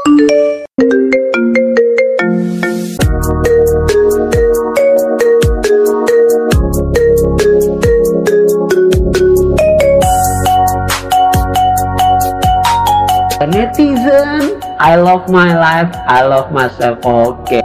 Netizen, 0.00 0.16
I 14.80 14.96
love 14.96 15.28
my 15.28 15.52
life, 15.52 15.92
I 16.08 16.24
love 16.24 16.48
myself. 16.48 17.04
Oke. 17.04 17.60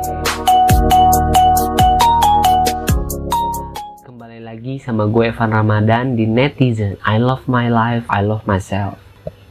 Kembali 4.03 4.43
lagi 4.43 4.75
sama 4.83 5.07
gue 5.07 5.31
Evan 5.31 5.55
Ramadan 5.55 6.19
di 6.19 6.27
Netizen. 6.27 6.99
I 7.07 7.15
love 7.15 7.47
my 7.47 7.71
life, 7.71 8.03
I 8.11 8.27
love 8.27 8.43
myself. 8.43 8.99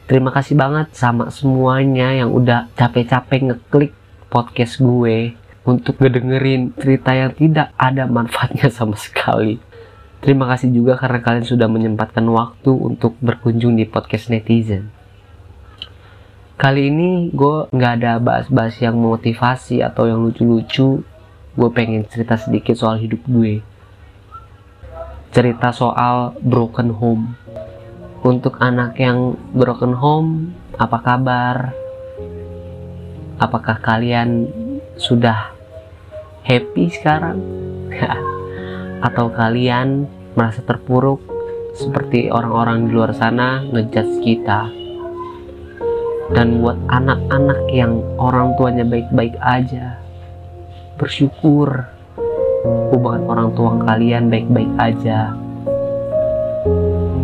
Terima 0.05 0.29
kasih 0.37 0.53
banget 0.53 0.93
sama 0.93 1.33
semuanya 1.33 2.13
yang 2.13 2.29
udah 2.29 2.69
capek-capek 2.77 3.41
ngeklik 3.49 3.93
podcast 4.29 4.77
gue 4.77 5.33
untuk 5.65 5.97
ngedengerin 5.97 6.77
cerita 6.77 7.17
yang 7.17 7.33
tidak 7.33 7.73
ada 7.81 8.05
manfaatnya 8.05 8.69
sama 8.85 9.01
sekali. 9.01 9.57
Terima 10.21 10.45
kasih 10.45 10.77
juga 10.77 11.01
karena 11.01 11.25
kalian 11.25 11.49
sudah 11.49 11.69
menyempatkan 11.73 12.25
waktu 12.29 12.69
untuk 12.69 13.17
berkunjung 13.25 13.81
di 13.81 13.89
podcast 13.89 14.29
netizen. 14.29 14.93
Kali 16.61 16.93
ini 16.93 17.33
gue 17.33 17.73
nggak 17.73 17.93
ada 18.05 18.21
bahas-bahas 18.21 18.77
yang 18.85 19.01
motivasi 19.01 19.81
atau 19.81 20.05
yang 20.05 20.21
lucu-lucu. 20.21 21.01
Gue 21.57 21.69
pengen 21.73 22.05
cerita 22.05 22.37
sedikit 22.37 22.77
soal 22.77 23.01
hidup 23.01 23.25
gue. 23.25 23.65
Cerita 25.33 25.73
soal 25.73 26.37
broken 26.45 26.93
home. 26.93 27.41
Untuk 28.25 28.57
anak 28.59 28.97
yang 28.97 29.37
broken 29.53 29.93
home, 29.93 30.57
apa 30.81 30.99
kabar? 31.05 31.57
Apakah 33.37 33.79
kalian 33.85 34.49
sudah 34.97 35.53
happy 36.49 36.89
sekarang? 36.89 37.39
atau 39.07 39.29
kalian 39.29 40.09
merasa 40.33 40.65
terpuruk 40.65 41.21
seperti 41.77 42.33
orang-orang 42.33 42.89
di 42.89 42.91
luar 42.97 43.13
sana 43.13 43.61
ngejudge 43.69 44.25
kita? 44.25 44.85
dan 46.33 46.65
buat 46.65 46.79
anak-anak 46.89 47.61
yang 47.69 48.01
orang 48.17 48.57
tuanya 48.57 48.87
baik-baik 48.87 49.37
aja 49.45 50.01
bersyukur 50.97 51.85
hubungan 52.89 53.29
orang 53.29 53.49
tua 53.53 53.77
kalian 53.85 54.33
baik-baik 54.33 54.73
aja 54.81 55.37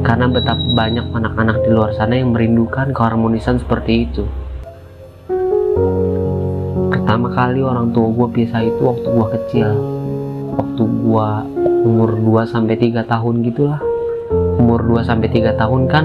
karena 0.00 0.26
betapa 0.28 0.64
banyak 0.72 1.06
anak-anak 1.12 1.56
di 1.64 1.70
luar 1.70 1.90
sana 1.96 2.16
yang 2.18 2.32
merindukan 2.32 2.92
keharmonisan 2.92 3.60
seperti 3.60 4.08
itu 4.08 4.24
pertama 6.90 7.32
kali 7.32 7.60
orang 7.60 7.90
tua 7.90 8.08
gue 8.10 8.28
pisah 8.34 8.62
itu 8.64 8.80
waktu 8.80 9.08
gue 9.08 9.26
kecil 9.38 9.68
waktu 10.56 10.82
gue 10.82 11.28
umur 11.84 12.10
2 12.44 12.52
sampai 12.52 12.76
3 12.76 13.04
tahun 13.08 13.34
gitulah 13.44 13.80
umur 14.60 14.84
2 14.84 15.04
sampai 15.04 15.28
3 15.28 15.56
tahun 15.56 15.82
kan 15.88 16.04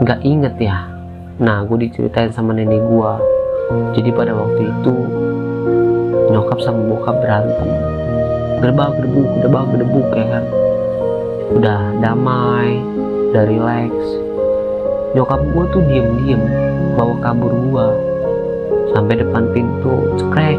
nggak 0.00 0.20
inget 0.24 0.56
ya 0.58 0.90
Nah, 1.40 1.64
gue 1.64 1.88
diceritain 1.88 2.28
sama 2.28 2.52
nenek 2.52 2.84
gue. 2.84 3.12
Jadi 3.96 4.12
pada 4.12 4.36
waktu 4.36 4.60
itu 4.68 4.92
nyokap 6.28 6.60
sama 6.60 6.84
bokap 6.84 7.16
berantem. 7.16 7.68
Gerbang 8.60 8.92
gedebuk, 9.00 9.28
gerbang 9.40 9.66
gedebuk 9.72 10.08
ya 10.12 10.26
kan. 10.36 10.44
Udah 11.56 11.80
damai, 12.04 12.76
udah 13.30 13.46
relax. 13.46 13.94
Nyokap 15.14 15.40
gue 15.54 15.64
tuh 15.70 15.82
diem-diem 15.86 16.42
bawa 16.98 17.14
kabur 17.22 17.54
gue 17.54 17.86
sampai 18.90 19.22
depan 19.22 19.54
pintu 19.54 20.18
cekrek. 20.18 20.58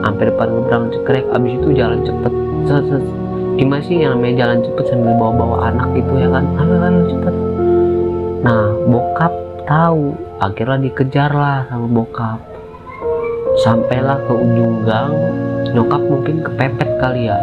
Sampai 0.00 0.32
depan 0.32 0.48
gerbang 0.48 0.84
cekrek. 0.96 1.24
Abis 1.36 1.60
itu 1.60 1.68
jalan 1.76 2.00
cepet. 2.00 2.32
Gimana 3.60 3.84
sih 3.84 4.00
yang 4.00 4.16
namanya 4.16 4.48
jalan 4.48 4.64
cepet 4.64 4.84
sambil 4.88 5.12
bawa-bawa 5.20 5.68
anak 5.68 5.92
gitu 5.92 6.12
ya 6.16 6.28
kan? 6.32 6.44
Ayo 6.56 6.74
ayo 6.80 7.00
cepet. 7.12 7.34
Nah 8.48 8.64
bokap 8.88 9.32
tahu. 9.68 10.16
Akhirnya 10.40 10.80
dikejar 10.80 11.28
lah 11.36 11.68
sama 11.68 11.84
bokap. 11.84 12.40
Sampailah 13.60 14.24
ke 14.24 14.32
ujung 14.32 14.88
gang. 14.88 15.12
Nyokap 15.76 16.00
mungkin 16.00 16.40
kepepet 16.48 16.96
kali 16.96 17.28
ya. 17.28 17.36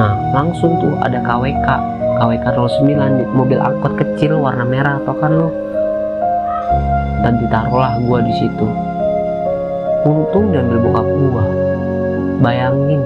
Nah 0.00 0.16
langsung 0.32 0.80
tuh 0.80 0.96
ada 1.04 1.20
KWK 1.20 1.93
KWK 2.14 2.46
09 2.54 3.18
di 3.18 3.24
mobil 3.26 3.58
angkot 3.58 3.98
kecil 3.98 4.38
warna 4.38 4.62
merah 4.62 5.02
atau 5.02 5.14
kan 5.18 5.32
lo 5.34 5.50
dan 7.26 7.40
ditaruhlah 7.40 7.98
gua 8.04 8.22
di 8.22 8.32
situ. 8.36 8.66
Untung 10.04 10.52
diambil 10.52 10.78
bokap 10.78 11.06
gua. 11.08 11.44
Bayangin 12.38 13.02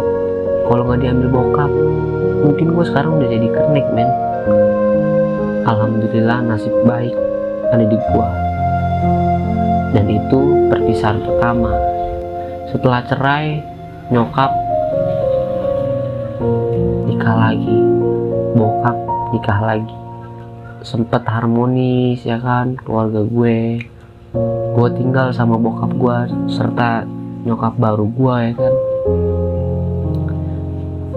kalau 0.66 0.82
nggak 0.90 1.00
diambil 1.06 1.28
bokap 1.40 1.70
mungkin 2.44 2.66
gua 2.76 2.84
sekarang 2.84 3.16
udah 3.16 3.28
jadi 3.30 3.48
kernik 3.48 3.86
men. 3.96 4.10
Alhamdulillah 5.64 6.38
nasib 6.44 6.74
baik 6.84 7.14
ada 7.72 7.84
di 7.88 7.96
gua. 8.12 8.28
Dan 9.96 10.04
itu 10.04 10.68
perpisahan 10.68 11.24
pertama. 11.24 11.72
Setelah 12.68 13.00
cerai 13.08 13.64
nyokap 14.12 14.52
nikah 17.08 17.36
lagi 17.48 17.97
bokap 18.54 18.96
nikah 19.34 19.60
lagi. 19.60 19.96
Sempet 20.86 21.26
harmonis 21.26 22.22
ya 22.22 22.38
kan? 22.38 22.78
Keluarga 22.80 23.26
gue. 23.26 23.82
Gue 24.76 24.88
tinggal 24.94 25.34
sama 25.34 25.58
bokap 25.58 25.90
gue 25.96 26.18
serta 26.52 27.04
nyokap 27.44 27.74
baru 27.76 28.06
gue 28.06 28.36
ya 28.38 28.52
kan? 28.54 28.74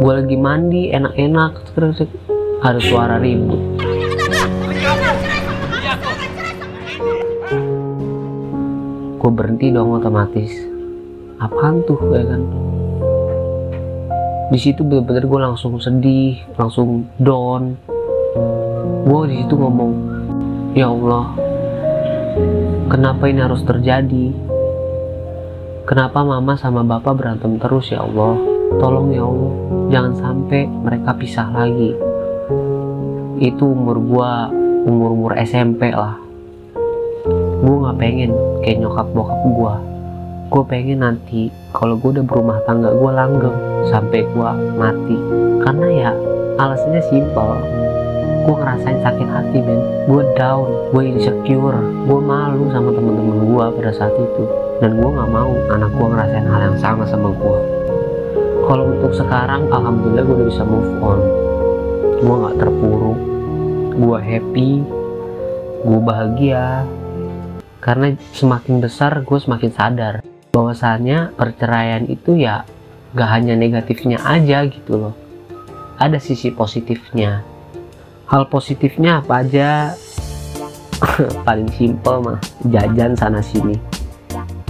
Gue 0.02 0.14
lagi 0.18 0.38
mandi 0.40 0.90
enak-enak 0.90 1.54
terus 1.78 2.02
ada 2.66 2.80
suara 2.82 3.22
ribut. 3.22 3.62
Gue 9.22 9.32
berhenti 9.32 9.70
dong 9.70 9.94
otomatis. 9.94 10.50
Apaan 11.38 11.86
tuh 11.86 11.98
ya 12.14 12.26
kan 12.26 12.71
di 14.52 14.60
situ 14.60 14.84
bener-bener 14.84 15.24
gue 15.24 15.40
langsung 15.40 15.80
sedih 15.80 16.44
langsung 16.60 17.08
down. 17.16 17.80
Gue 19.08 19.32
di 19.32 19.40
situ 19.40 19.56
ngomong 19.56 19.92
ya 20.76 20.92
Allah 20.92 21.32
kenapa 22.92 23.32
ini 23.32 23.40
harus 23.40 23.64
terjadi? 23.64 24.36
Kenapa 25.88 26.28
mama 26.28 26.60
sama 26.60 26.84
bapak 26.84 27.16
berantem 27.16 27.56
terus 27.64 27.96
ya 27.96 28.04
Allah? 28.04 28.36
Tolong 28.76 29.16
ya 29.16 29.24
Allah 29.24 29.56
jangan 29.88 30.14
sampai 30.20 30.68
mereka 30.68 31.16
pisah 31.16 31.48
lagi. 31.48 31.96
Itu 33.40 33.72
umur 33.72 34.04
gue 34.04 34.32
umur-umur 34.84 35.40
SMP 35.40 35.96
lah. 35.96 36.20
Gue 37.64 37.76
nggak 37.88 37.96
pengen 37.96 38.36
kayak 38.68 38.84
nyokap 38.84 39.08
bokap 39.16 39.42
gue 39.48 39.76
gue 40.52 40.64
pengen 40.68 41.00
nanti 41.00 41.48
kalau 41.72 41.96
gue 41.96 42.12
udah 42.12 42.28
berumah 42.28 42.60
tangga 42.68 42.92
gue 42.92 43.12
langgeng 43.16 43.71
sampai 43.90 44.28
gue 44.28 44.52
mati. 44.78 45.18
Karena 45.66 45.88
ya 45.90 46.12
alasannya 46.62 47.02
simpel. 47.10 47.50
Gue 48.46 48.56
ngerasain 48.58 49.00
sakit 49.02 49.28
hati 49.32 49.60
men. 49.64 49.82
Gue 50.06 50.22
down 50.38 50.70
gue 50.92 51.04
insecure 51.08 51.80
gue 52.06 52.20
malu 52.22 52.70
sama 52.70 52.94
temen-temen 52.94 53.50
gue 53.50 53.66
pada 53.82 53.92
saat 53.96 54.14
itu. 54.14 54.44
Dan 54.78 54.98
gue 54.98 55.10
nggak 55.10 55.30
mau 55.30 55.54
anak 55.74 55.90
gue 55.94 56.08
ngerasain 56.10 56.46
hal 56.46 56.62
yang 56.74 56.78
sama 56.82 57.06
sama 57.06 57.30
gue 57.34 57.82
kalau 58.72 58.94
untuk 58.94 59.12
sekarang 59.12 59.68
alhamdulillah 59.68 60.24
gue 60.24 60.36
udah 60.38 60.48
bisa 60.48 60.64
move 60.64 60.96
on. 61.04 61.20
Gue 62.24 62.36
nggak 62.40 62.58
terpuruk. 62.62 63.20
Gue 64.00 64.18
happy. 64.22 64.72
Gue 65.84 66.00
bahagia. 66.00 66.88
Karena 67.84 68.16
semakin 68.32 68.80
besar 68.80 69.28
gue 69.28 69.40
semakin 69.44 69.72
sadar. 69.76 70.16
Bahwasannya 70.56 71.36
perceraian 71.36 72.08
itu 72.08 72.40
ya 72.40 72.64
gak 73.12 73.30
hanya 73.30 73.60
negatifnya 73.60 74.20
aja 74.24 74.64
gitu 74.68 74.96
loh. 74.96 75.14
Ada 76.00 76.18
sisi 76.18 76.50
positifnya. 76.50 77.44
Hal 78.32 78.48
positifnya 78.48 79.20
apa 79.20 79.44
aja? 79.44 79.92
Paling 81.48 81.68
simple 81.76 82.18
mah 82.24 82.40
jajan 82.72 83.12
sana 83.20 83.44
sini. 83.44 83.76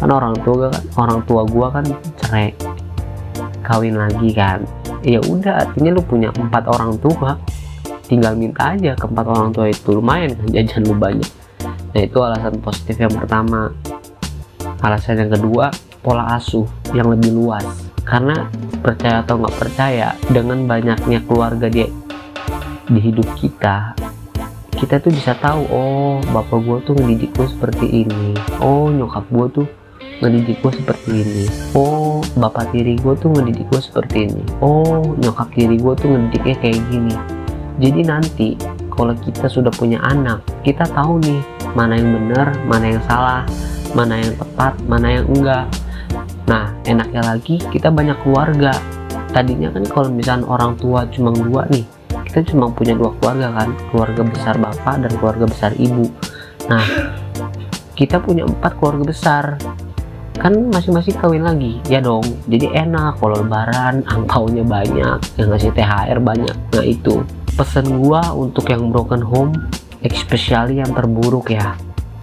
Kan 0.02 0.10
orang 0.10 0.34
tua 0.42 0.74
kan 0.74 0.84
orang 0.98 1.20
tua 1.30 1.42
gue 1.46 1.68
kan 1.70 1.86
cerai. 2.18 2.50
Kawin 3.62 4.02
lagi 4.02 4.34
kan. 4.34 4.66
Ya 5.06 5.22
udah 5.22 5.70
artinya 5.70 5.94
lu 5.94 6.02
punya 6.02 6.34
empat 6.34 6.66
orang 6.66 6.98
tua. 6.98 7.38
Tinggal 8.10 8.36
minta 8.36 8.74
aja 8.74 8.98
ke 8.98 9.06
empat 9.06 9.26
orang 9.30 9.54
tua 9.54 9.70
itu. 9.70 9.94
Lumayan 9.94 10.34
kan 10.34 10.48
jajan 10.50 10.82
lu 10.90 10.98
banyak. 10.98 11.30
Nah 11.94 12.02
itu 12.02 12.18
alasan 12.18 12.58
positif 12.60 12.98
yang 12.98 13.14
pertama. 13.14 13.70
Alasan 14.82 15.22
yang 15.22 15.32
kedua 15.32 15.70
pola 16.02 16.34
asuh 16.34 16.66
yang 16.98 17.14
lebih 17.14 17.38
luas. 17.38 17.91
Karena 18.04 18.50
percaya 18.82 19.22
atau 19.22 19.40
nggak 19.40 19.58
percaya 19.58 20.14
dengan 20.30 20.66
banyaknya 20.66 21.22
keluarga 21.26 21.70
di 21.70 21.86
di 22.92 23.00
hidup 23.00 23.28
kita, 23.40 23.96
kita 24.76 25.00
tuh 25.00 25.14
bisa 25.14 25.32
tahu 25.38 25.64
oh 25.72 26.20
bapak 26.34 26.60
gue 26.60 26.78
tuh 26.90 26.94
ngedidik 26.98 27.32
gue 27.38 27.48
seperti 27.48 27.88
ini. 28.04 28.36
Oh 28.60 28.92
nyokap 28.92 29.30
gue 29.32 29.48
tuh 29.62 29.68
ngedidik 30.20 30.60
gue 30.60 30.72
seperti 30.76 31.10
ini. 31.24 31.46
Oh 31.78 32.20
bapak 32.36 32.74
tiri 32.76 32.98
gue 33.00 33.14
tuh 33.16 33.30
ngedidik 33.32 33.70
gue 33.70 33.82
seperti 33.82 34.18
ini. 34.28 34.44
Oh 34.60 35.16
nyokap 35.22 35.54
tiri 35.56 35.78
gue 35.80 35.94
tuh 35.96 36.10
ngedidiknya 36.12 36.56
kayak 36.60 36.82
gini. 36.90 37.16
Jadi 37.82 38.02
nanti 38.06 38.48
kalau 38.92 39.16
kita 39.18 39.48
sudah 39.48 39.72
punya 39.74 39.98
anak 40.04 40.44
kita 40.62 40.86
tahu 40.92 41.18
nih 41.24 41.42
mana 41.74 41.96
yang 41.98 42.12
benar 42.22 42.54
mana 42.68 42.86
yang 42.92 43.02
salah 43.08 43.42
mana 43.96 44.20
yang 44.20 44.36
tepat 44.36 44.74
mana 44.86 45.08
yang 45.10 45.26
enggak 45.32 45.66
enaknya 46.86 47.22
lagi 47.24 47.62
kita 47.70 47.94
banyak 47.94 48.18
keluarga. 48.26 48.74
Tadinya 49.32 49.72
kan 49.72 49.84
kalau 49.88 50.10
misalnya 50.12 50.48
orang 50.48 50.76
tua 50.76 51.08
cuma 51.08 51.32
dua 51.32 51.64
nih 51.72 51.88
kita 52.32 52.48
cuma 52.52 52.72
punya 52.72 52.96
dua 52.96 53.12
keluarga 53.20 53.52
kan 53.52 53.70
keluarga 53.92 54.22
besar 54.24 54.56
bapak 54.56 55.04
dan 55.04 55.12
keluarga 55.20 55.46
besar 55.48 55.72
ibu. 55.76 56.08
Nah 56.72 56.84
kita 57.96 58.24
punya 58.24 58.48
empat 58.48 58.80
keluarga 58.80 59.04
besar. 59.12 59.46
Kan 60.42 60.74
masing-masing 60.74 61.20
kawin 61.22 61.44
lagi 61.44 61.78
ya 61.92 62.02
dong. 62.02 62.24
Jadi 62.48 62.72
enak 62.72 63.20
kalau 63.20 63.44
lebaran 63.44 64.02
angpaunya 64.16 64.64
banyak 64.64 65.20
yang 65.38 65.48
ngasih 65.52 65.76
THR 65.76 66.20
banyak. 66.24 66.56
Nah 66.76 66.86
itu. 66.88 67.24
Pesan 67.52 68.00
gua 68.00 68.32
untuk 68.32 68.72
yang 68.72 68.96
broken 68.96 69.20
home 69.20 69.52
especially 70.02 70.80
yang 70.80 70.92
terburuk 70.96 71.52
ya. 71.52 71.76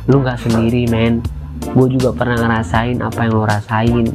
Lu 0.08 0.25
nggak 0.25 0.40
sendiri 0.40 0.88
men. 0.88 1.20
Gue 1.58 1.90
juga 1.90 2.14
pernah 2.16 2.38
ngerasain 2.38 2.96
apa 3.02 3.28
yang 3.28 3.32
lo 3.34 3.44
rasain 3.44 4.06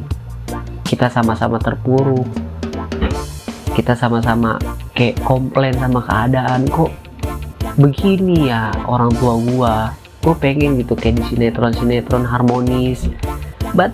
kita 0.84 1.08
sama-sama 1.08 1.56
terpuruk. 1.56 2.28
Kita 3.74 3.96
sama-sama 3.98 4.60
kayak 4.94 5.18
komplain 5.24 5.74
sama 5.80 6.04
keadaan. 6.04 6.68
Kok 6.68 6.92
begini 7.80 8.52
ya 8.52 8.70
orang 8.86 9.10
tua 9.18 9.34
gua? 9.40 9.74
Gue 10.22 10.36
pengen 10.38 10.80
gitu 10.80 10.94
kayak 10.94 11.20
di 11.20 11.24
sinetron 11.34 11.74
sinetron 11.74 12.22
harmonis. 12.22 13.08
But 13.74 13.90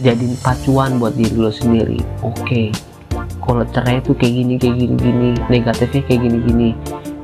jadi 0.00 0.24
pacuan 0.40 0.96
buat 0.96 1.18
diri 1.18 1.36
lo 1.36 1.52
sendiri. 1.52 2.00
Oke 2.24 2.40
okay. 2.40 2.66
kalau 3.42 3.66
cerai 3.68 4.00
tuh 4.00 4.16
kayak 4.16 4.32
gini 4.42 4.54
kayak 4.56 4.76
gini 4.78 4.94
gini. 4.96 5.30
Negatifnya 5.50 6.02
kayak 6.06 6.20
gini 6.24 6.38
gini. 6.46 6.70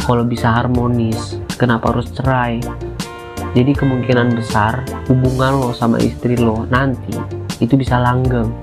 Kalau 0.02 0.26
bisa 0.26 0.52
harmonis 0.52 1.40
kenapa 1.56 1.94
harus 1.94 2.10
cerai? 2.12 2.60
Jadi 3.56 3.72
kemungkinan 3.72 4.36
besar 4.36 4.84
hubungan 5.08 5.56
lo 5.56 5.70
sama 5.72 5.96
istri 5.98 6.36
lo 6.36 6.68
nanti 6.68 7.16
itu 7.58 7.74
bisa 7.74 7.98
langgeng 7.98 8.54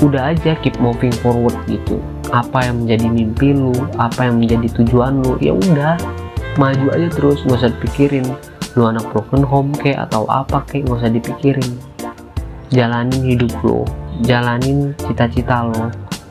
udah 0.00 0.32
aja 0.34 0.56
keep 0.60 0.76
moving 0.80 1.12
forward 1.20 1.56
gitu. 1.68 2.00
Apa 2.32 2.68
yang 2.68 2.84
menjadi 2.84 3.06
mimpi 3.10 3.52
lu 3.52 3.74
apa 4.00 4.28
yang 4.28 4.40
menjadi 4.40 4.68
tujuan 4.80 5.20
lu 5.24 5.36
ya 5.40 5.52
udah. 5.56 5.96
Maju 6.58 6.86
aja 6.92 7.08
terus 7.12 7.44
nggak 7.46 7.58
usah 7.60 7.70
dipikirin. 7.78 8.26
Lu 8.78 8.86
anak 8.86 9.06
broken 9.12 9.42
home 9.44 9.72
kayak 9.76 10.10
atau 10.10 10.24
apa 10.28 10.64
kayak 10.68 10.88
nggak 10.88 10.98
usah 11.04 11.12
dipikirin. 11.12 11.70
Jalanin 12.70 13.22
hidup 13.26 13.50
lo 13.66 13.82
jalanin 14.24 14.92
cita-cita 15.00 15.64
lo 15.64 15.88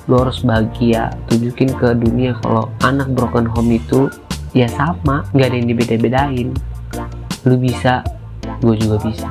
lo 0.09 0.25
harus 0.25 0.41
bahagia. 0.41 1.13
Tunjukin 1.29 1.69
ke 1.77 1.93
dunia 1.93 2.33
kalau 2.41 2.69
anak 2.81 3.13
broken 3.13 3.45
home 3.45 3.77
itu 3.77 4.09
ya 4.57 4.65
sama 4.65 5.25
nggak 5.33 5.47
ada 5.53 5.55
yang 5.57 5.69
dibeda-bedain. 5.69 6.49
Lu 7.45 7.55
bisa 7.61 8.01
gue 8.59 8.75
juga 8.75 8.97
bisa 9.05 9.29